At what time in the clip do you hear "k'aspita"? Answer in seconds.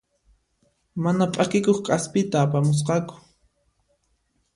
1.85-2.37